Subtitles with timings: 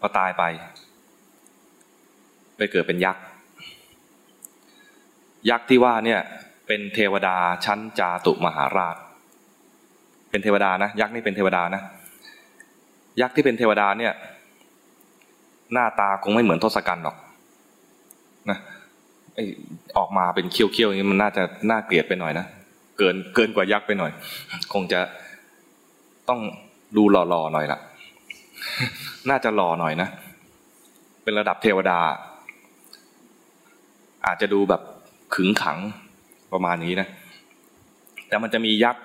[0.00, 0.42] พอตายไป
[2.56, 3.22] ไปเกิดเป็นยักษ์
[5.50, 6.20] ยักษ์ที่ว่าเนี่ย
[6.66, 8.96] เป็นเทวดาชั้นจาตุมหาราช
[10.30, 11.82] เป็นเทวดานะยักษ์นี่เป็นเทวดานะ
[13.20, 14.12] ยักษ์ที่เป็นเทวดาเนี่ย
[15.72, 17.16] หน้าตาคงไม่เหมือนทศกัณฐ์หรอก
[18.50, 18.58] นะ
[19.98, 22.46] ออกมาเป็นเคี้ยวๆอย่างนี้มันน่าจะน่าเกลียดไปหน่อยนะ
[22.98, 24.12] เกินเกินกว่ายักษ์ไปหน่อย
[24.72, 25.00] คงจะ
[26.28, 26.40] ต้อง
[26.96, 27.80] ดูหล่อๆหน่อยละ
[29.28, 30.08] น่าจะหล่อหน่อยนะ
[31.22, 31.98] เป็นระดับเทวดา
[34.26, 34.82] อาจจะดูแบบ
[35.34, 35.78] ขึงขัง
[36.52, 37.08] ประมาณนี้นะ
[38.28, 39.04] แต่มันจะมียักษ์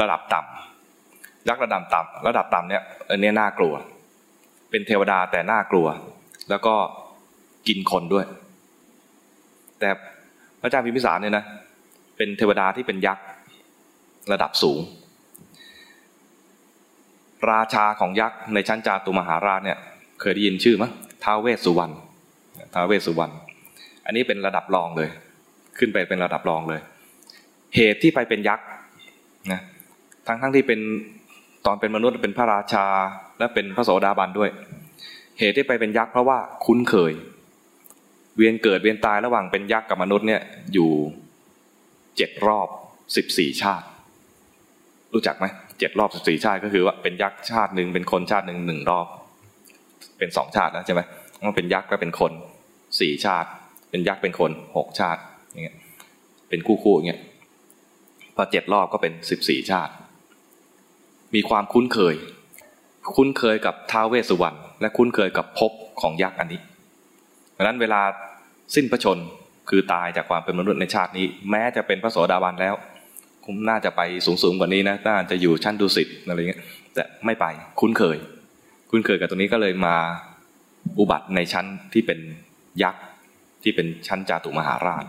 [0.00, 3.74] ระดับต่ำยักษ์ระดับต่ำระดับต่ำเนี่ยอันนี้น่ากลัว
[4.70, 5.86] เป็นเทวดาแต่น่ากลัว
[6.50, 6.74] แล้วก็
[7.68, 8.26] กินคนด้วย
[9.80, 9.90] แต่
[10.60, 11.44] พระเจ้าพิมพิสารเนี่ยนะ
[12.16, 13.24] เป็นเทวดาที่เป็นยักษ์
[14.32, 14.80] ระดับสูง
[17.50, 19.78] ราชาของยักษ์ในชั้นจาตุมหาราชเนี่ย
[20.20, 20.92] เคยได้ยินชื่อมั้ย
[21.24, 21.92] ท้าวเวสสุวรรณ
[22.74, 23.32] ท้าวเวสสุวรรณ
[24.04, 25.08] อันนี้เป็นระดับรองเลย
[25.78, 26.80] ขึ้นไปเป็นระดับรองเลย
[27.76, 28.66] เหตุที่ไปเป็นยักษ์
[29.52, 29.60] นะ
[30.26, 30.80] ทั้งทั้งที่เป็น
[31.66, 32.86] ตอนเป็นมนุษย์เป็นพระราชา
[33.38, 34.50] และเป็นพระโสดาบันด้วย
[35.38, 37.12] เหตุที่ไปเป็นยักษ์เพราะว่าคุ้นเคย
[38.36, 40.90] เวียนเกิดเวียนตายระหว่างเป็นยักษ์กับมนุษย์เนี่ยอยู่
[42.16, 42.68] เจ็ดรอบ
[43.16, 43.86] สิบสี่ชาติ
[45.14, 45.46] รู้จักไหม
[45.78, 49.06] เจ็ดรอบสิบสี่ชาติก็คือว่าเป็นยักษ์ชาติหนึ่งเป็นคนชาติหนึ่งหนึ่งรอบ
[50.18, 51.00] เป็นสองชาติแล้วใช่ไหม
[51.46, 52.32] มันเป็นยักษ์ก็เป็นคน
[53.00, 53.48] สี่ชาติ
[53.90, 55.76] เป็นยักษ์เป็นคนหกชาติอย่างเงี้ย
[56.48, 57.20] เป็นคู่คู่อย่างเงี้ย
[58.36, 59.92] พอเจ็ดรอบก็เป็นสิบสี่ชาติ
[61.34, 62.14] มีความคุ้นเคย
[63.16, 66.60] คุ้นเคยกับท้าวเวสสุวรรณและคุ้นเคยกับภพของยักษ์อันนี้
[67.56, 68.00] ดังนั้นเวลา
[68.74, 69.18] สิ้นพระชน
[69.70, 72.74] คือตายจากความเป็นมนุษย์ในชาตินี้ แม้จะเป็นพระโสดาบันแล้ว
[73.46, 76.62] คงน่าจะไปสูงสูงกว่านี้นะน่าจะอยู่ชั้นดุสิตอะไรเงี้ย
[76.94, 77.46] แต่ไม่ไป
[77.80, 78.16] คุ้นเคย
[78.90, 79.96] คุ้นเคยกับตรงนี้ก็เลยมา
[80.98, 82.18] อุบัติในชั้นที่เป็น
[82.82, 83.02] ยักษ์
[83.62, 85.04] ที่เป็นชั้นจาตุมหาราช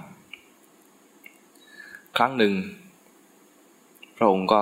[2.18, 2.54] ครั้งหนึ่ง
[4.18, 4.60] พระองค์ก็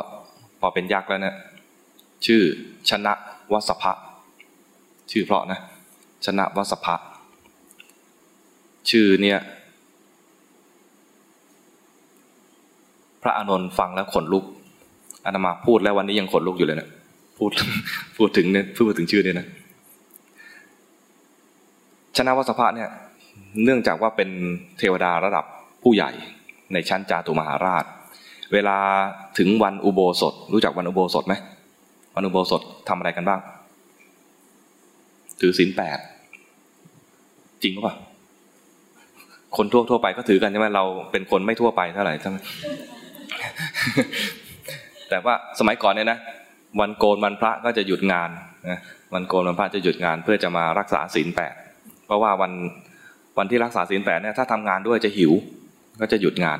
[0.60, 1.36] พอเป็นยักษ์แล้วเนะี่ย
[2.26, 2.42] ชื่อ
[2.90, 3.14] ชนะ
[3.54, 3.94] วสภะ
[5.12, 5.60] ชื่อเพราะนะ
[6.26, 6.96] ชนะวสภะ
[8.90, 9.40] ชื่อเนี่ย
[13.26, 14.46] ระอานนท์ฟังแล้วขนลุก
[15.26, 16.90] อาตมาพูดแล้ววันนี้ยังขนลุกอยู่เลยนะ
[17.38, 17.52] พูด
[18.18, 19.48] พูดถึงเนี่ยพูดถึงชื่อเนี่ยนะ
[22.18, 22.90] ชนะวสภะเนี่ย
[23.64, 24.30] เนื่องจากว่าเป็น
[24.78, 25.46] เทวดาระดับ
[25.84, 26.12] ผู้ใหญ่
[26.74, 27.86] ในชั้นจาตุมหาราช
[28.54, 28.78] เวลา
[29.38, 31.34] ถึงวันอุโบสถ รู้จักวันอุโบสถไหม
[32.16, 33.40] วันอุโบสถทำอะไรกันบ้าง
[35.40, 36.00] ถือศีลแปด
[37.64, 37.96] จริงหรือเปล่า
[39.58, 42.38] คนทั่วทั่วไปก็ถือกันใช่ไหมเราเป็นคนไม่ทั่วไปเท่าไหร่ใช่ไหม
[45.10, 46.20] แต่ว่าสมัยก่อนเนี่ยนะ
[46.80, 48.30] วันโกนวันพระก็จะหยุดงาน
[48.70, 48.80] นะ
[49.14, 51.56] วันโกนวันพระจะหยุดงานเพื่อจะมารักษาศีลแปด
[52.06, 52.52] เพราะว่าวัน
[53.38, 55.34] วันที่รักษาศีลแปดเนี่ยถ้าทำงานด้วยจะหิว
[56.00, 56.60] ก็จะหยุดงาน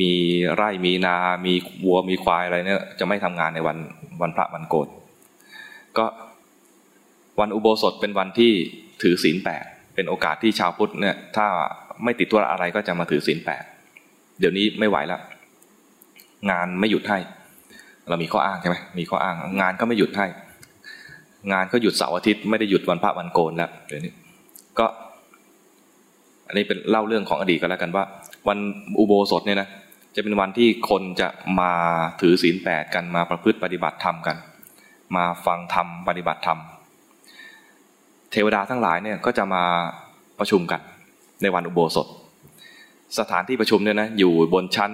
[0.00, 0.12] มี
[0.54, 1.16] ไร่มีนา
[1.46, 3.76] มีวัวมีควายอะไรเนี่ยจะไม่ทำงานในวัน
[4.20, 4.88] วันพระวันโกน
[5.98, 6.06] ก็
[7.40, 8.52] วันอุโบสถเป็นวันที่
[9.02, 11.46] ถือศีลแปดเป็นโอกาสที่ชาวพุทธเนี่ยถ้า
[12.04, 13.64] ไม่ติดตัวอะไรก็จะมาถือศีลแปด
[14.38, 15.20] เดี๋ยวนี้ไม่ไหวแล้ว
[16.50, 17.18] งานไม่หยุดให้
[18.08, 20.26] เรามีข้ออ้างใช่ไหมมีข้ออ้าง งานก็ไม่หยุดให้
[21.52, 24.12] งานก็หยุดเสาร์อาทิตย์ไม่ได้หยุดวันพระวันโกนแล้วเดี๋ยวนี้
[24.78, 24.86] ก็
[26.46, 28.04] อันนี้เป็นเล่าเรื่องของอดีตกันแล้วกันว่า
[28.48, 28.58] วัน
[28.98, 29.68] อุโบสถเนี่ยนะ
[30.14, 31.28] จะเป็นวันที่คนจะ
[31.60, 31.72] มา
[32.20, 34.36] ถือศีลแปดกันมาประพฤติปฏิบัติธรรมกัน
[35.16, 36.58] มาฟังธรรมปฏิบัติธรรม
[38.32, 39.62] เทวดาทั้งหลายเนี่ยก็จะมา
[40.38, 40.80] ประชุมกัน
[41.42, 42.06] ในวันอุโบสถ
[43.18, 44.92] สถานที่ประชุมเนี่ยนะอยู่บนชั้น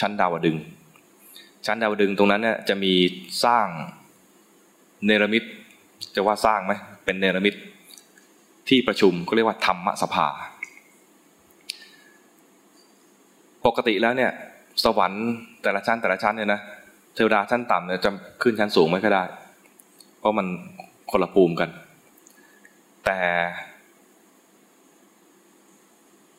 [0.00, 0.56] ชั้นดาวดึง
[1.66, 2.92] ชั้นดาวดึงตรงนั้นเนี่ยจะมี
[3.44, 3.66] สร้าง
[5.04, 5.42] เนรมิต
[6.14, 6.72] จะว่าสร้างไหม
[7.04, 7.54] เป็นเนรมิต
[8.68, 10.26] ที่ประชุมก็เรียกว่าธรรมสภา
[13.66, 14.30] ปกติแล้วเนี่ย
[14.84, 15.26] สวรรค์
[15.62, 16.60] แต่ละชั้นแต่ละชั้นเนี่ยนะ
[17.14, 18.10] เทวดาชั้นต่ำเนี่ยจะ
[18.42, 19.24] ขึ้นชั้นสูงไม่ค่อยได้
[20.18, 20.46] เพราะมัน
[21.10, 21.70] คนละภูมิกัน
[23.04, 23.18] แต่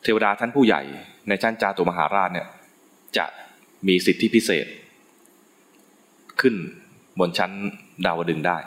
[0.08, 0.82] ทวดาท่านผู้ใหญ่
[1.28, 2.46] ในชั้นจาตุมหาราชเนี่ย
[3.16, 3.26] จะ
[3.86, 4.66] มีสิทธิพิเศษ
[6.40, 6.54] ขึ้น
[7.18, 7.52] บนชั้น
[8.06, 8.58] ดาวดึงได้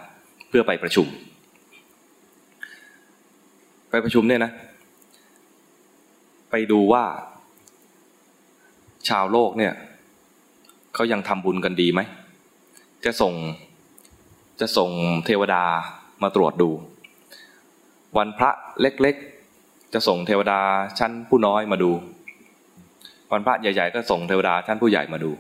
[0.49, 1.07] เพื่อไปประชุม
[3.89, 4.51] ไปประชุมเนี่ยนะ
[6.51, 7.03] ไปดูว่า
[9.09, 9.73] ชาวโลกเนี่ย
[10.93, 12.01] เขายังทำบุญกันดีไหม
[13.05, 13.33] จะส่ง
[14.59, 14.89] จะส่ง
[15.25, 15.63] เทวดา
[16.23, 16.69] มาตรวจดู
[18.17, 18.51] วันพระ
[18.81, 19.40] เล็กๆ
[19.93, 20.61] จะส่งเทวดา
[20.99, 21.91] ชั้นผู้น้อยมาดู
[23.31, 25.31] วันพระใหญ่ ๆ ก็ส่งเทวดาชั้นผู้ใหญ่มาดู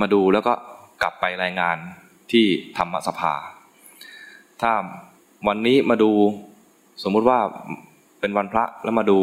[0.00, 0.52] มาดูแล้วก็
[1.02, 1.76] กลับไปรายงาน
[2.32, 2.46] ที่
[2.78, 3.34] ธรรมสภา
[4.62, 4.72] ถ้า
[5.48, 6.12] วันนี้มาดู
[7.02, 7.38] สมมุติว่า
[8.20, 9.18] เป็นวันพระแล้วมาดู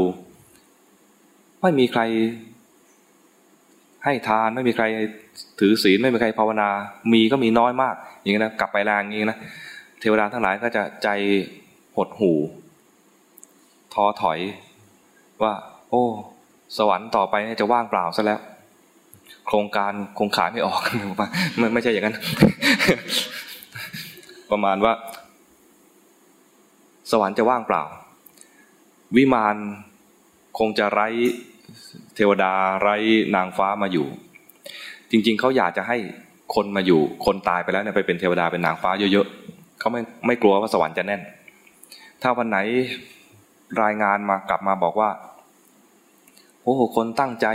[1.62, 2.02] ไม่มีใคร
[4.04, 4.86] ให้ทานไม่มีใคร
[5.60, 6.70] ถือศีลไม่มีใครภาวนา
[7.14, 9.38] มีก็มีน้อยมาก อย่างนี้นะกลับไปแรงอย่างนี้นะ
[10.00, 11.10] เทวดาทั้งหลายก็จะใจ
[11.96, 12.38] หดหู่
[13.94, 14.40] ท้อถอย
[15.44, 15.54] ว่า
[15.90, 16.04] โอ้
[16.78, 18.42] สวรรค์ต่อไปจะว่างเปล่าซะแล้ว
[19.48, 20.80] โครงการคงขายไม่ออก
[21.58, 22.18] ไม่ไม่ใช่อย่างนั้น
[24.52, 24.94] ประมาณว่า
[27.12, 27.84] สวรรค์จะว่างเปล่า
[29.16, 29.56] วิมาน
[30.60, 31.08] คงจะไร้
[32.16, 32.96] เทวดาไร้
[33.36, 34.08] นางฟ้ามาอยู่
[35.12, 35.98] จริง ๆเขาอยากจะให้
[36.56, 41.22] คนมาอยู่ คนตายไปแล้วเนี่ยไปเป็นเทวดาเป็นนางฟ้าเยอะๆเขาไม่ไม่กลัวว่าสวรรค์จะแน่น
[42.22, 42.58] ถ้าวันไหน
[43.82, 45.10] รายงานมากลับมาบอกว่า
[46.64, 47.48] โอ้คนตั้งใจ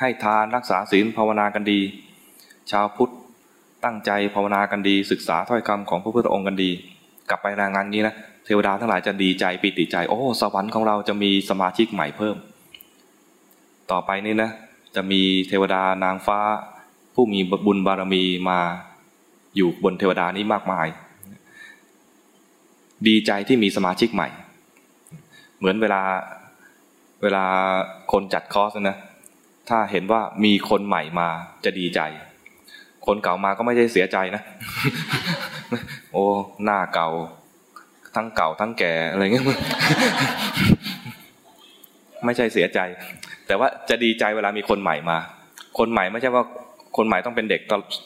[0.00, 1.80] ให้ทานรักษาศีลภาวนากันดี
[2.70, 3.12] ชาวพุทธ
[3.84, 6.70] ตั้งใจภาวนากันดี ศึกษาถ้อยคำของพระพุทธองค์กันดี
[7.28, 8.14] กลับไปรายงานนี้นะ
[8.44, 12.36] เทวดาทั้งหลายจะดีใจปีติใจโอ้สวรรค์ของเราจะมีสมาชิกใหม่เพิ่ม
[13.90, 14.50] ต่อไปนี้นะ
[14.94, 16.38] จะมีเทวดานางฟ้า
[17.14, 18.58] ผู้มีบุญบารมีมา
[19.56, 20.86] อยู่บนเทวดานี้มากมาย
[23.06, 24.28] ดีใจที่มีสมาชิกใหม่
[25.58, 26.02] เหมือนเวลา
[27.22, 27.44] เวลา
[28.12, 28.98] คนจัดคอร์สนะ
[29.68, 31.28] ถ้าเห็นว่ามีคนใหม่มา
[31.64, 32.00] จะดีใจ
[33.06, 34.42] คนเก่ามาก็ไม่ได้เสียใจนะ
[36.12, 36.24] โอ้
[36.64, 37.08] หน้าเก่า
[38.16, 39.44] ทั้งเก่าทั้งแก่อะไรเงี้ย
[42.24, 42.80] ไม่ใช่เสียใจ
[43.46, 45.18] แต่ว่าจะดีใจเวลามีคนใหม่มา
[45.78, 46.42] คนใหม่ไม่ใช่ว่า
[46.96, 47.60] คนใหม่ต้องเป็นเด็ก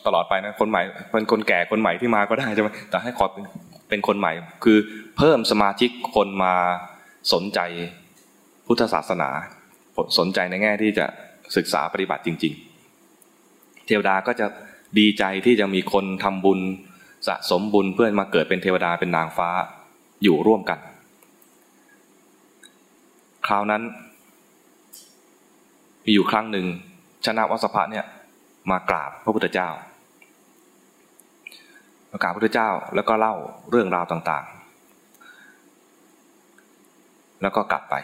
[0.07, 0.83] ตลอดไปนะคนใหม่
[1.13, 3.45] เป็นคนแก่คนใหม่ที่มาก็ได้ใช่ไหมแต่ให้ขอเป็น
[3.89, 4.33] เป็นคนใหม่
[4.65, 4.79] คือ
[5.17, 6.55] เพิ่มสมาชิกคนมา
[7.33, 7.61] สนใจ
[8.67, 9.31] พุทธศาสนา
[10.19, 11.07] สนใจในแง่ที่จะ
[11.57, 12.55] ศึกษาปฏิบัติจริง
[13.21, 14.47] ๆ เทวดาก็จะ
[14.99, 16.61] ดีใจที่จะมีคนทำบุญ
[17.27, 19.49] สะสมบุญเพื่อมาเกิดเป็นเทวดาเป็นนางฟ้า
[20.23, 20.79] อยู่ร่วมกัน
[23.47, 23.83] คราวนั้น
[26.05, 26.67] มีอยู่ครั้งหนึ่ง
[27.27, 28.07] ชนะวัสภะเนี่ย
[28.71, 29.69] มากราบพระพุทธเจ้า
[32.11, 33.35] มากราบพระพุทธเจ้าแล้วก็เล่า
[33.71, 34.60] เรื่องราวต่างๆ
[37.43, 37.95] แล้วก็กลับไป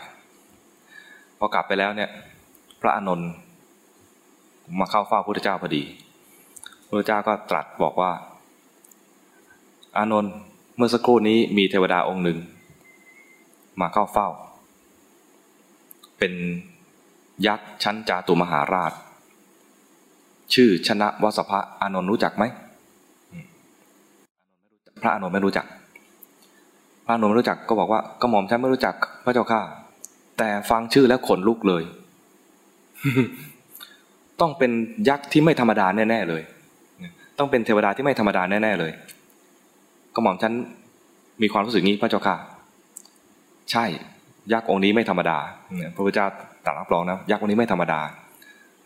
[1.38, 2.10] พอกลับไปแล้วเนี่ย
[2.80, 3.30] พระอานนท์
[4.78, 5.82] มาเข้าเฝ้าพระพุทธเจ้าพอดี
[6.86, 8.12] พระพุทธเจ้าก็ตรัสบอกว่า
[9.98, 10.34] อานนท์
[10.76, 12.38] เมื่อสักครู่นี้มีเทวดาองค์หนึ่ง
[13.80, 14.28] มาเข้าเฝ้า
[16.18, 16.32] เป็น
[17.46, 18.92] ยักษ์ชั้นจาตุมหาราช
[20.54, 22.44] ชื่อชนะวสภะอานนท์รู้จักไหม
[25.00, 25.66] พระอานนท์ไม่รู้จัก
[27.06, 28.94] พระนนท์ไม่รู้จักก็บอกว่าก็หม่อมฉันไม่รู้จัก
[29.24, 29.60] พระเจ้าข้า
[30.38, 31.82] แต่ฟังชื่อแล้วขนลุกเลย
[34.40, 34.70] ต้องเป็น
[35.08, 36.42] ยักษ์ที่ไม่ธรรมดาแน่ๆเลย
[37.38, 38.92] ต้องเป็นเทวดาที่ไม่ธรรมดาแน่ๆเลย
[40.14, 40.52] ก็หม่อมฉัน
[41.42, 42.36] มีความรู้สึกนี้พระเจ้าค่ะ
[43.70, 43.84] ใช่
[44.52, 45.38] ยักษ์องค์นี้ไม่ธรรมดา
[45.94, 46.26] พระพุทธเจ้า
[46.64, 48.00] ตรัสรับรองนะยักษ์องค์นี้ไม่ธรรมดา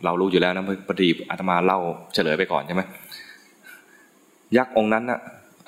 [0.04, 1.78] เรารู้อยู่แล้วนะพอดีอาตมาเล่า
[2.14, 2.82] เฉลยไปก่อนใช่ไหม
[4.56, 5.20] ยักษ์องค์นั้นนะ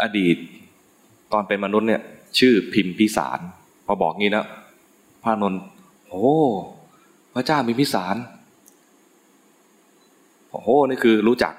[0.02, 0.36] อดีต
[1.32, 2.02] ตอนเป็นมนุษย์เนี่ย
[2.38, 3.40] ชื่อพิมพิสาร
[3.86, 4.46] พอบอกงี้นะ
[5.22, 5.62] พระนนท์
[6.08, 6.26] โอ้
[7.34, 8.16] พระเจ้ามีพิสาร
[10.50, 11.54] โอ้โหนี่คือรู้จัก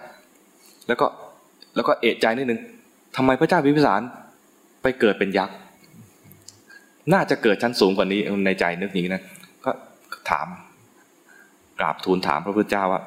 [0.88, 1.06] แล้วก็
[1.76, 2.60] แล้วก็เอะใจนิดนึง
[3.16, 4.02] ทำไมพระเจ้าพิมพิสาร
[4.82, 5.56] ไปเกิดเป็นยักษ์
[7.14, 9.24] น่าจะเกิดชั้นสูงกว่านี้ในใจนึกอย่างนี้นะ
[9.66, 9.72] ก็
[10.30, 10.48] ถาม
[11.80, 13.02] กราบทูลถามพระพุทธเจ้าว่า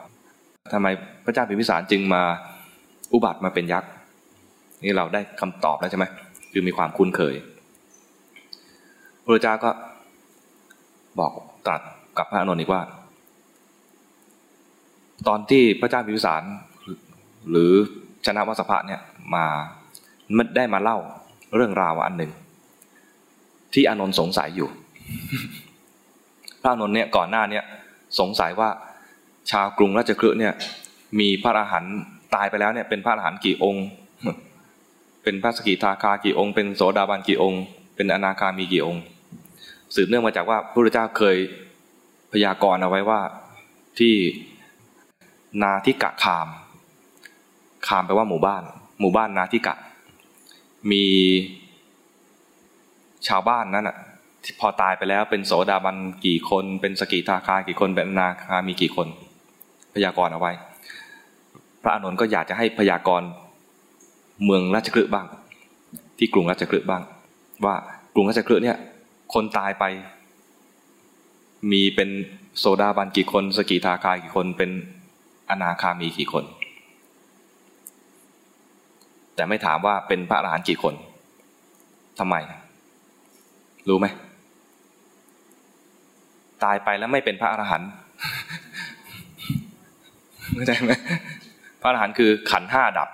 [0.73, 0.87] ทำไม
[1.25, 2.23] พระเจ้าพิมพิสารจึงมา
[3.13, 3.91] อุบัติมาเป็นยักษ์
[4.85, 6.05] นี่เราได้คำตอบแล้วใช่ไหม
[6.53, 7.35] คือมีความคุ้นเคย
[9.27, 9.71] พระเจ้าก็
[11.19, 11.33] บอก
[11.67, 11.81] ตรัส
[12.19, 12.83] กับพระอนุนอีกว่า
[15.29, 16.43] ตอนที่พระเจ้าพิมพิสาร
[17.51, 17.73] หรือ
[18.27, 19.01] ชนะวัสภะเนี่ย
[19.35, 19.47] มา
[20.37, 20.99] มันได้มาเล่า
[21.55, 22.33] เรื่องราวอันหนึ่ง
[23.75, 24.69] ที่อนนท์สงสัยอยู่
[26.63, 27.65] พระอนุนเนี่ยก่อนหน้าเนี่ย
[28.21, 28.69] สงสัยว่า
[29.51, 30.55] ชาวกรุงราชคฤห์เนี่ย
[31.21, 31.97] มีพระอรหันต์
[32.35, 33.87] ตายไปแล้วเนี่ยเป็นพระอรหันต์กี่องค์
[35.23, 37.63] เป็นพระสกิทาคากี่องค์ เป็นโสดาบันกี่องค์
[37.97, 39.03] เป็นอนาคามีกี่องค์
[39.95, 41.37] สืบเนื่องมาจากว่าพระพุทธเจ้าเคย
[42.33, 43.21] พยากรณ์เอาไว้ว่า
[43.99, 44.15] ที่
[45.63, 46.49] นาทิกะคาม
[47.87, 48.63] คามแปลว่าหมู่บ้าน
[49.01, 49.75] หมู่บ้านนาทิกะ
[50.91, 51.05] มี
[53.29, 53.97] ชาวบ้านนั้นอะ
[54.61, 59.07] พอตายไปแล้วเป็นโสดาบันกี่คน เป็นสกิทาคากี่คนเป็นนาคามีกี่คน
[59.95, 60.53] พยากรณ์เอาไว้
[61.83, 63.29] พระอนุนก็อยากจะให้พยากรณ์
[64.45, 65.27] เมืองราชกฤห์บ้าง
[66.19, 67.03] ที่กรุงราชกฤห์บ้าง
[67.65, 67.75] ว่า
[68.15, 68.79] กรุงราชกฤห์เนี่ย
[69.35, 69.85] คนตายไป
[71.73, 72.11] มีเป็น
[72.59, 74.71] โซดาบันกี่คน สกิทาคายกี่คนเป็น
[75.51, 76.45] อนาคามีกี่คน
[79.35, 80.95] แต่ไม่ถามว่าเป็นพระอรหันต์กี่คน
[82.19, 82.37] ทำไม
[83.89, 84.07] รู้ไหม
[86.65, 87.91] ตายไปแล้วไม่เป็นพระอรหันต์
[90.55, 90.93] เข้าใจไหม
[91.81, 93.09] พระอรหันต์คือขันห้าดับ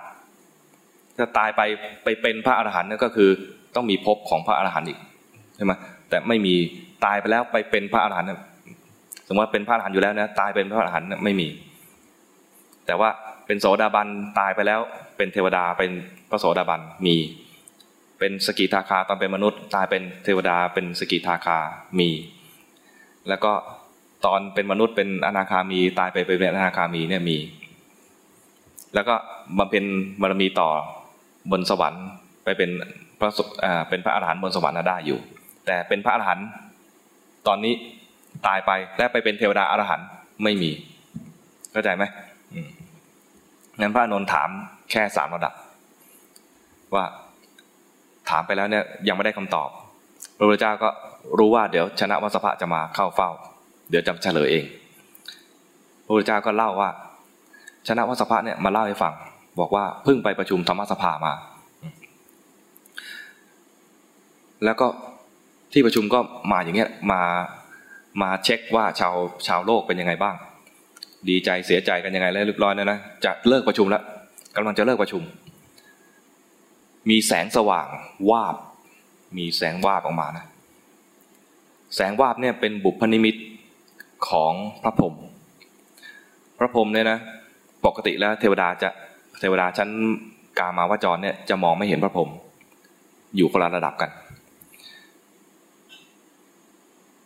[1.17, 1.61] จะตายไป
[2.03, 3.29] ไปเป็นพระอรหันต์นั่นก็คือ
[3.75, 4.99] ต้องมีภพของพระอรหันต์อีก
[5.55, 5.73] ใช่ไหม
[6.13, 6.55] แต่ไม่มี
[7.05, 8.29] ตายไปแล้วไปเป็นพระอรหันต์
[9.27, 11.47] สมมติว่าเป็นพระอรหันต์อยู่แล้วนะตายเป็นพระอรหันต์ไม่มี
[12.85, 13.09] แต่ว่า
[13.45, 14.07] เป็นโสดาบัน
[14.39, 14.79] ตายไปแล้ว
[15.17, 15.91] เป็นเทวดาเป็น
[16.29, 17.15] พระโสดาบันมี
[18.19, 21.57] เป็นสกิทาคาตอนเป็นมนุษย์ ตายเป็นเทวดาเป็นสกิทาคา
[21.99, 22.09] มี
[23.29, 23.51] แล้วก็
[24.25, 27.37] ตอนเป็นมนุษย์เป็นอนาคามี ตายไปเป็นอนาคามีเนี่ยมี
[28.93, 29.15] แล้วก็
[29.57, 29.85] บำเพ็ญ
[30.21, 30.69] บารมีต่อ
[31.51, 32.05] บนสวรรค์
[32.43, 32.69] ไปเป็น
[33.19, 33.29] พระ
[33.89, 35.19] เป็นพระอรหันต์บนสวรรค์ได้อยู่
[35.65, 36.47] แต่เป็นพระอรหันต์
[37.47, 37.73] ตอนนี้
[38.47, 40.07] ตายไปและไปเป็นเทวดาอรหันต์
[40.43, 40.71] ไม่มี
[41.71, 42.03] เข้าใจไหม
[43.79, 44.49] งั้นพระนนท์ถาม
[44.91, 45.53] แค่สามระดับ
[46.95, 47.05] ว่า
[48.29, 49.69] ถามไปแล้วเนี่ยยังไม่ได้คำตอบ
[50.37, 50.89] พระพุทธเจ้าก็
[51.37, 53.29] รู้ว่าเดี๋ยวชนะวัสภะจะมาเข้าเฝ้า
[53.89, 54.65] เดี๋ยวจะเฉลยเอง
[56.05, 56.89] พระพุทธเจ้าก็เล่าว่า
[57.87, 59.13] ชนะวัสภะเนี่ยมาเล่าให้ฟัง
[59.59, 61.33] บอกว่าเพิ่งไปประชุมธรรมสภามา
[64.65, 64.87] แล้วก็
[65.73, 66.19] ที่ประชุมก็
[66.51, 67.21] มาอย่างเงี้ยมา
[68.21, 69.15] มาเช็คว่าชาว
[69.47, 70.35] ชาวโลกเป็นยังไงบ้าง
[71.29, 74.03] ดีใจเสียใจกันยังไงแล้วเรียบร้อยแล้วนะจะเลิกประชุมแล้ว
[74.55, 75.21] กำลังจะเลิกประชุม
[77.09, 77.87] มีแสงสว่าง
[78.29, 78.55] วาบ
[79.37, 80.45] มีแสงวาบออกมานะ
[81.95, 83.35] แสงวาบเนี่ยเป็นบุพนิมิต
[84.29, 84.53] ของ
[84.83, 85.15] พระพรหม
[86.57, 87.19] พระพรหมเนี่ยนะ
[87.85, 88.89] ปกติแล้วเทวดาจะ
[89.39, 89.89] เทวดาชั้น
[90.59, 92.29] กามาวจรเนี่ยจะมองไม่เห็นพระพรหม
[93.35, 94.09] อยู่คนละระดับกัน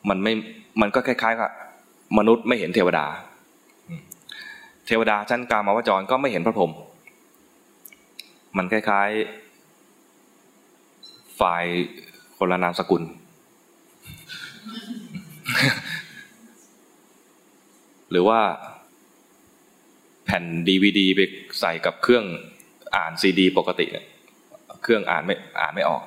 [0.09, 0.33] มันไม่
[0.81, 1.51] มันก็คล้ายๆกับ
[2.17, 3.05] มนุษย์ไม่เห็นเทวดา
[4.87, 6.71] เทวดาชั้นกามาวจรก็ไม่เห็นพระพรหม
[8.57, 11.63] มันคล้ายๆฝ่าย
[12.37, 13.03] คนละนามสกุล
[18.11, 18.39] หรือว่า
[20.25, 21.19] แผ่นดีวดีไป
[21.59, 22.25] ใส่กับเครื่อง
[22.95, 24.05] อ่านซีดี ปกติเนี่ย
[24.83, 26.03] เครื่องอ่านไม่อ่านไม่ออก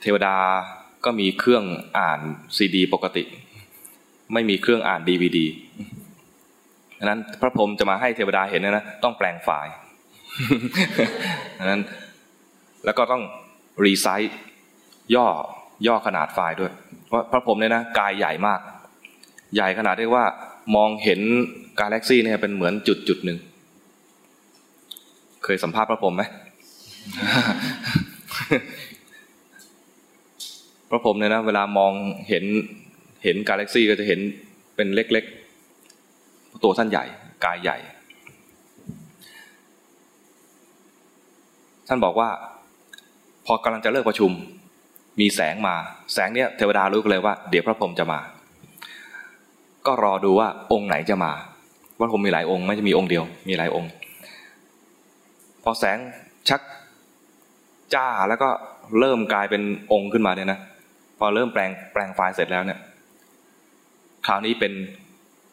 [0.00, 0.34] เทวดา
[1.04, 1.64] ก็มีเครื่อง
[1.98, 2.20] อ่าน
[2.56, 3.24] ซีดี ปกติ
[4.32, 5.46] ไม่มีเครื่องอ่านดีวดี
[6.98, 9.72] ดังนั้นพระพรหมจะมาให้เทวดาเห็นนะต้องแปลงไฟล์
[11.58, 11.82] ดังนั้น
[12.84, 13.22] แล้วก็ต้อง
[13.84, 14.34] รีไซต์
[15.14, 15.26] ย่อ
[15.86, 16.72] ย่อขนาดไฟล์ด้วย
[17.06, 18.60] เพราะพระพรหมเนี่ยนะกายใหญ่มาก
[19.54, 20.24] ใหญ่ขนาดที่ว่า
[20.76, 21.20] มองเห็น
[21.80, 23.38] กาแล็กซี่เนี่ยเป็นเหมือนจุดจุดหนึ่ง
[25.44, 26.22] เคยสัมภาษณ์พระพรหมไหม
[30.90, 31.92] พระพรหมเนี่ยนะเวลามอง
[32.28, 32.44] เห็น
[33.24, 34.20] เห็นกาแล็กซี่ก็จะเห็น
[34.76, 37.04] เป็นเล็กๆตัวท่านใหญ่
[37.44, 37.78] กายใหญ่
[41.88, 42.28] ท่านบอกว่า
[43.46, 44.30] พอกำลังจะเลิกประชุม
[45.20, 45.74] มีแสงมา
[46.12, 48.20] แสงเนี้ยเทวดารู้กันเลยว่าเดี๋ยวพระพรหมจะมา
[49.86, 51.32] ก็รอดูว่าองค์ไหนจะมา
[51.98, 53.90] ว่าผมมีหลายองค์ไม่จะมีองค์เดียว มีหลายองค์
[55.64, 55.98] พอแสง
[56.48, 56.60] ชัก
[57.94, 58.48] จ้าแล้วก็
[58.98, 60.60] เริ่มกลายเป็นองค์ขึ้นมาเนี่ยนะ
[61.20, 62.78] พอเริ่มแปลงแปลงไฟล์เสร็จแล้วเนี่ย
[64.26, 64.72] คราวนี้เป็น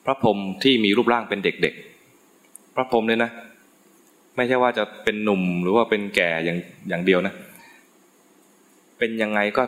[0.06, 3.32] พระพรหมที่มีรูปร่างเป็นเด็กๆ พระพรหมเนี่ยนะ
[4.36, 6.58] ไม่ใช่ว่าจะเป็นหนุ่มหรือว่าเป็นแก่อย่าง
[6.90, 7.34] อย่างเดียวนะ
[8.98, 9.64] เป็นยังไงก็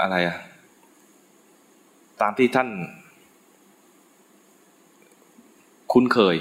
[0.00, 0.36] อะไรอะ
[2.20, 2.68] ตามที่ท่าน
[5.92, 6.36] คุ้นเคย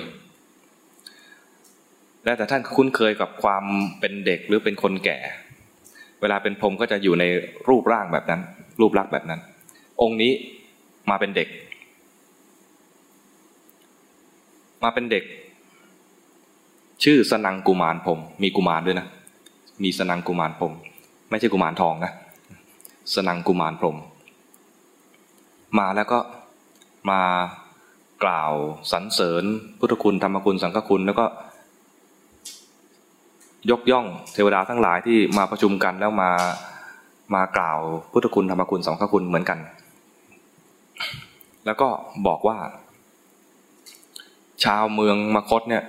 [2.23, 3.63] และแต่ท่านคุ้นเคยกับความ
[3.99, 5.17] เป็นเด็กหรือเป็นคนแก่
[6.21, 7.23] เวลาเป็นพรมก็จะอยู่ใน
[7.69, 8.41] รูปร่างแบบนั้น
[8.81, 9.39] รูปลักษณ์แบบนั้น
[10.01, 10.31] องค์นี้
[11.09, 11.47] มาเป็นเด็ก
[14.83, 15.23] มาเป็นเด็ก
[17.03, 19.07] ชื่อสนังกุมารพรมมีกุมารด้วยนะ
[19.83, 20.73] มีสนังกุมารพรม
[21.29, 22.11] ไม่ใช่กุมารทองนะ
[23.15, 23.97] สนังกุมารพรม
[25.79, 26.19] มาแล้วก็
[27.09, 27.21] มา
[28.23, 28.53] กล่าว
[28.91, 29.43] สรรเสริญ
[29.79, 31.25] พุทธคุณธรรมคุณสังฆคุณแล้วก็
[33.71, 36.31] ยกย่องเทวดาทั้งหลายที่มาประชุมกันแล้วมา
[37.35, 37.79] มากล่าว
[38.11, 39.59] พุทธคุณธรรมคุณสังฆคุณเหมือนกัน
[41.65, 41.89] แล้วก็
[42.27, 42.57] บอกว่า
[44.63, 45.83] ชาวเมืองมคตเนี่ย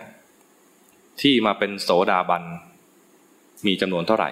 [1.20, 2.42] ที่มาเป็นโสดาบัน
[3.66, 4.30] มีจำนวนเท่าไหร่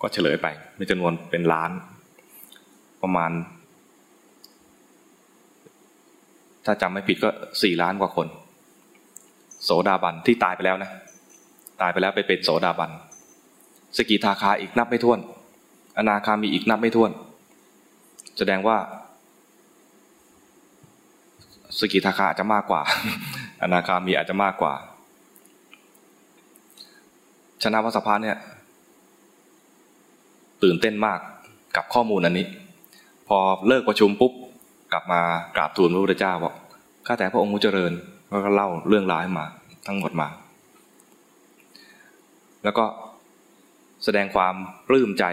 [0.00, 0.46] ก็เฉลยไป
[0.78, 1.70] มีจำนวนเป็นล้าน
[3.02, 3.30] ประมาณ
[6.64, 7.30] ถ้าจำไม่ผิดก็
[7.62, 8.28] สี่ล้านกว่าคน
[9.64, 10.90] โสดาบันที่ตายไปแล้วนะ
[11.80, 12.90] ตายไปแล้วไปเป็นโสดาบัน
[13.96, 15.18] สกิทาคาอีกนับไม่ถ้วน
[15.98, 17.10] อนาคามีอีกนับไม่ถ้วน
[18.38, 18.76] แสดงว่า
[21.78, 22.82] สกิทาคาอาจจะมากกว่า
[23.62, 24.74] อนาคามีอาจจะมากกว่า
[27.62, 28.36] ชนะวัสพะเนี่ย
[30.62, 31.20] ตื่นเต้นมาก
[31.76, 32.46] กับข้อมูลอันนี้
[33.28, 34.32] พอเลิกประชุมปุ๊บ
[34.92, 35.20] กลับมา
[35.56, 36.54] กราบทูลพระพุทธเจ้าบอก
[37.06, 37.92] ข้าแต่พระองค์มุจเจริญ
[38.44, 39.46] ก็เล่าเรื่องราวให้มา
[39.86, 40.28] ทั้งหมดมา
[42.64, 42.84] แล้วก็
[44.04, 44.54] แสดงความ
[44.88, 45.24] ปลื้มใจ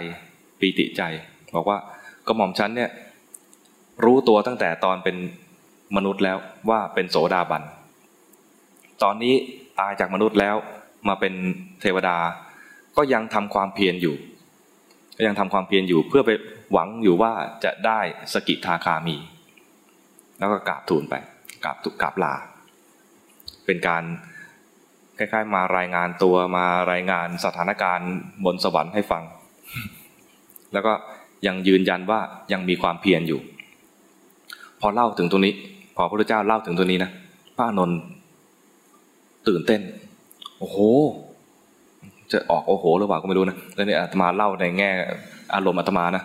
[0.59, 1.01] ปีติใจ
[1.55, 1.77] บอกว่า
[2.27, 2.91] กระหม่อมชั้นเนี่ย
[4.03, 5.15] รู้ตัวตั้งแต่ตอนเป็น
[5.95, 6.37] มนุษย์แล้ว
[6.69, 7.63] ว่าเป็นโสดาบัน
[9.03, 9.35] ตอนนี้
[9.79, 10.55] ตายจากมนุษย์แล้ว
[11.07, 11.33] มาเป็น
[11.81, 12.17] เทวดา
[12.97, 14.15] ก็ยังทำความเพียรอยู่
[15.17, 16.31] ก็ยังทำความเพียรอยู่เพื่อไป
[16.71, 17.99] หวังอยู่ว่าจะได้
[18.33, 19.15] สกิทาคามี
[20.39, 21.15] แล้วก็กราบทูลไป
[21.63, 22.33] กราบกราบลา
[23.65, 24.03] เป็นการ
[25.17, 28.11] คล้าย ๆ มารายงานตัวมารายงานสถานการณ์
[28.45, 29.23] บนสวรรค์ให้ฟัง
[30.73, 30.93] แล้วก็
[31.47, 32.19] ยังยืนยันว่า
[32.53, 33.39] ยังมีความเพียรอยู่
[34.81, 35.53] พอเล่าถึงตรงนี้
[35.95, 37.11] พอพระพุทธเจ้าเล่าถึงตรงนี้นะ
[37.57, 37.99] พระนนท์
[39.47, 39.81] ตื่นเต้น
[40.59, 40.77] โอ้โห
[42.31, 44.91] จะออกโอ้โหหรือเปล่าก็ไม่รู้นะแล้วเนี่ยอาตมาเล่าในแง่
[45.55, 46.23] อารมณ์อาตมานะ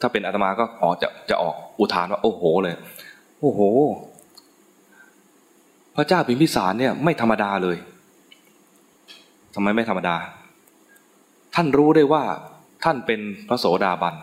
[0.00, 2.74] ถ้าเป็นอาตมาก็ออกจะจะออกอุทานว่าโอ้โหเลย
[3.40, 3.60] โอ้โห
[6.00, 7.76] พระเจ้าพิมพิสารเนี่ยไม่ธรรมดาเลย
[9.54, 10.16] ทำไมไม่ธรรมดา
[11.54, 12.22] ท่านรู้ได้ว่า
[12.84, 14.14] ท่านเป็นพระโสดาบัน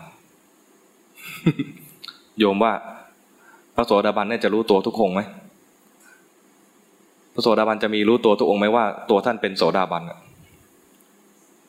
[2.38, 2.72] โยมว่า
[3.76, 5.20] พระโสดาบันเนี่ยจะรู้ตัวทุกองไหม
[7.34, 10.02] พระโสดาบันจะมีรู้ตัวทุกองไหมว่า ตัวท่านเป็นโสดาบัน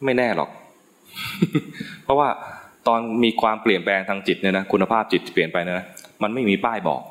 [0.03, 0.49] ไม่แน่หรอก
[2.03, 2.29] เพราะว่า
[2.87, 5.85] ตอนมีความเปลี่ยนแปลงทางจิตเนี่ยนะคุณภาพจิตเปลี่ยนไปนะ
[6.23, 7.01] มันไม่มีป้ายบอก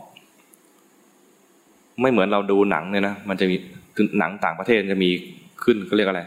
[2.00, 3.56] ไม่เหมือนเราดูหนังเนี่ยนะมันจะมี
[4.18, 5.10] หนังต่างประเทศจะมี
[5.64, 6.22] ขึ้นก็เรียกอะไร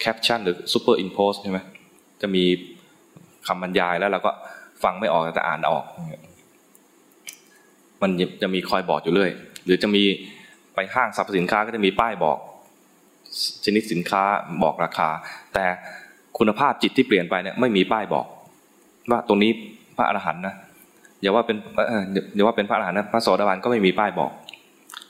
[0.00, 1.58] แคปชั่นหรือ superimpose ใช่ไหม
[2.22, 2.44] จะมี
[3.46, 4.30] คำบรรยายแล้วเราก็
[4.82, 5.84] ฟังไม่ออกแต่อ่านออก
[8.02, 8.10] มัน
[8.42, 9.30] จะมีคอยบอกอยู่เรื่อย
[9.64, 10.02] หรือจะมี
[10.74, 12.38] ไปห้างสรรพสินค้าก็จะมีป้ายบอก
[13.64, 14.22] ชนิดสินค้า
[14.62, 15.08] บอกราคา
[15.54, 15.64] แต่
[16.38, 18.26] คุณภาพจิตที่เปลี่ยนไปเนี่ยไม่มีป้ายบอก
[19.10, 19.50] ว่าตรงนี้
[19.96, 20.54] พระอรหันต์นะ
[21.20, 21.56] อย่าว่าเป็น
[22.34, 24.30] อย่าว่าเป็นพระอรหันต์นะพระโสดาบันก็ไม่มีป้ายบอก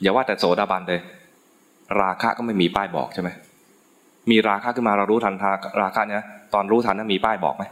[0.00, 1.00] อย่าว่าแต่โสดาบันเลย
[2.02, 3.30] ราคะก็ไม่มีป้ายบอกใช่ไหม
[4.30, 5.34] มีราคะขึ้นมาเรารู้ทัน
[5.82, 7.64] ราคะเนี่ยตอนรู้ทันนั้นมีป้ายบอกไหม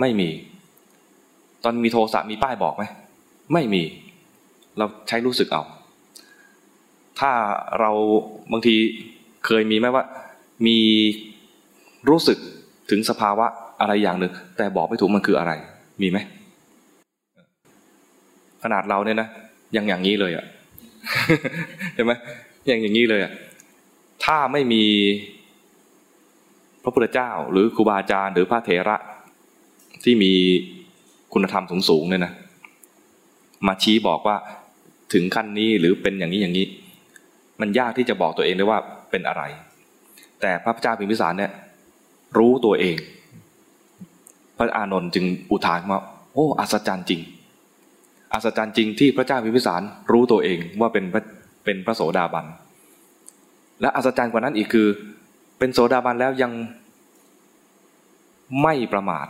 [0.00, 0.30] ไม่มี
[1.64, 2.84] ตอนมีโทสะมีป้ายบอกไหม
[3.52, 3.82] ไม่มี
[4.78, 5.62] เราใช้รู้สึกเอา
[7.20, 7.32] ถ้า
[7.80, 7.90] เรา
[8.52, 8.74] บางที
[9.46, 10.04] เคยมีไหมว่า
[10.66, 10.78] มี
[12.08, 12.38] รู้สึก
[12.90, 13.46] ถึงสภาวะ
[13.80, 15.52] อะไรอย่างหนึ่งแต่บอกไม่ถูกมันคืออะไร
[16.02, 16.18] มีไหม
[18.62, 19.28] ขนาดเราเนี่ยนะ
[19.76, 20.44] ยังอย่างนี้เลยอะ
[21.94, 22.12] เห็นไหม
[22.70, 23.32] ยังอย่างนี้เลยอะ
[24.24, 24.84] ถ้าไม่มี
[26.82, 28.96] พระพุทธเจ้า หรือครูบาอาจารย์หรือพระเถระ
[30.04, 30.32] ที่มี
[31.32, 32.32] คุณธรรมสูงๆเนี่ยนะ
[33.66, 34.36] มาชี้บอกว่า
[35.12, 36.66] ถึงขั้นนี้หรือเป็นอย่างนี้อย่างนี้
[37.60, 38.78] มันยากที่จะบอกตัวเองได้ว่า
[39.10, 39.42] เป็นอะไร
[40.40, 41.52] แต่พระพเจ้าพิมพิสารเนี่ย
[42.38, 42.96] รู้ตัวเอง
[44.56, 46.00] พระอานนท์จึงอุทานว่า
[46.34, 47.20] โอ้อัศจรรย์จริง
[48.32, 51.04] อัศจรรย์จริงที่พระเจ้าพิมพิสารรู้ตัวเองว่าเป็น
[51.64, 52.46] เป็นพระโสดาบัน
[53.80, 54.88] และอัศจรรย์กว่านั้นอีกคือ
[55.58, 56.52] เป็นโสดาบันแล้วยัง
[58.62, 59.26] ไม่ประมาท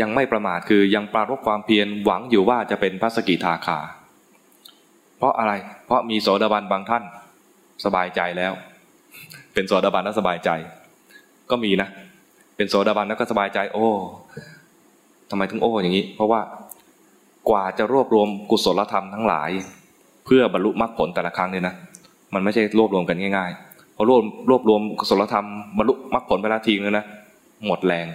[0.00, 3.78] ยังไม่ประมาทคือยังปรารบความเพียรหวังอยู่ว่าจะเป็นพระสกิทาคา
[5.18, 5.52] เพราะอะไร
[5.86, 7.04] เพราะมีโสดาบันบางท่าน
[7.84, 8.52] สบายใจแล้ว
[9.54, 10.50] เป็นโสดาบันแล้วสบายใจ
[11.50, 11.88] ก็มีนะ
[12.56, 13.88] เป็นโสดาบันแล้วก็สบายใจ โอ้
[15.30, 16.40] ทำไมถึงโอ้อย่างนี้ เพราะว่า
[17.48, 19.50] กว่าจะรวบรวมกุศลธรรมทั้งหลาย
[20.24, 21.74] เพื่อบรรลุมรรคผลแต่ละครั้งเนี่ยนะ
[22.34, 25.46] มันไม่ใช่รวบรวมกันง่ายๆพอรวบรวบรวมกุศลธรรม
[25.78, 27.06] บรรลุมรรคผลไปละทีนึงนะ
[27.66, 28.06] หมดแรง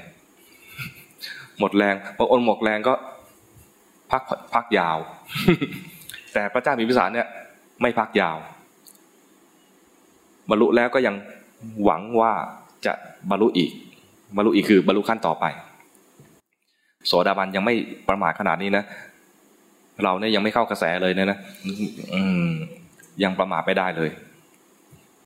[1.59, 2.93] หมดแรงพออนหมดแรงก็
[4.11, 4.21] พัก
[4.53, 4.97] พักยาว
[6.33, 7.27] แต่พระเจ้าพิมพิสารเนี่ย
[7.81, 8.37] ไม่พักยาว
[10.49, 11.15] บรรลุแล้วก็ยัง
[11.83, 12.31] หวังว่า
[12.85, 12.93] จะ
[13.29, 13.71] บรรลุอีก
[14.35, 15.45] บรรลุอีกคือบรรลุขั้นต่อไป
[17.07, 17.75] โสดาบันยังไม่
[18.09, 18.83] ประมาทขนาดนี้นะ
[20.03, 21.37] เราเนี่ยยังไม่เข้ากระแสเลยเนี่ยนะ
[23.23, 24.09] ยังประมาทไม่ได้เลย